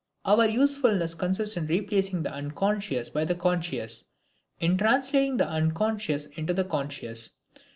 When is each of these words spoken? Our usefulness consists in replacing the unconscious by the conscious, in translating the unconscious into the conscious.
Our 0.25 0.47
usefulness 0.47 1.13
consists 1.13 1.57
in 1.57 1.67
replacing 1.67 2.23
the 2.23 2.31
unconscious 2.33 3.11
by 3.11 3.23
the 3.23 3.35
conscious, 3.35 4.05
in 4.59 4.75
translating 4.75 5.37
the 5.37 5.47
unconscious 5.47 6.25
into 6.25 6.55
the 6.55 6.63
conscious. 6.63 7.29